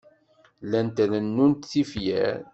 Llant 0.65 0.95
rennunt 1.11 1.61
tifyar. 1.71 2.37